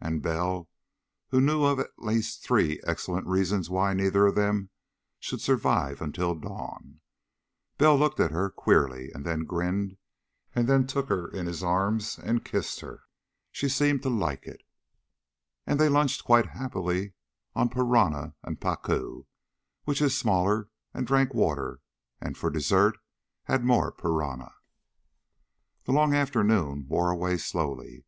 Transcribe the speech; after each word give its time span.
And 0.00 0.22
Bell, 0.22 0.70
who 1.30 1.40
knew 1.40 1.64
of 1.64 1.80
at 1.80 1.90
least 1.98 2.44
three 2.44 2.80
excellent 2.86 3.26
reasons 3.26 3.68
why 3.68 3.94
neither 3.94 4.28
of 4.28 4.36
them 4.36 4.70
should 5.18 5.40
survive 5.40 6.00
until 6.00 6.36
dawn 6.36 7.00
Bell 7.78 7.96
looked 7.98 8.20
at 8.20 8.30
her 8.30 8.48
queerly, 8.48 9.10
and 9.12 9.24
then 9.26 9.40
grinned, 9.44 9.96
and 10.54 10.68
then 10.68 10.86
took 10.86 11.08
her 11.08 11.26
in 11.26 11.46
his 11.46 11.64
arms 11.64 12.16
and 12.16 12.44
kissed 12.44 12.78
her. 12.78 13.02
She 13.50 13.68
seemed 13.68 14.04
to 14.04 14.08
like 14.08 14.46
it. 14.46 14.62
And 15.66 15.80
they 15.80 15.88
lunched 15.88 16.22
quite 16.22 16.50
happily 16.50 17.14
on 17.56 17.68
piranha 17.68 18.36
and 18.44 18.60
pacu 18.60 19.26
which 19.82 20.00
is 20.00 20.16
smaller 20.16 20.68
and 20.94 21.08
drank 21.08 21.34
water, 21.34 21.80
and 22.20 22.38
for 22.38 22.50
dessert 22.50 22.98
had 23.46 23.64
more 23.64 23.90
piranha. 23.90 24.54
The 25.86 25.92
long 25.92 26.14
afternoon 26.14 26.86
wore 26.88 27.10
away 27.10 27.36
slowly. 27.36 28.00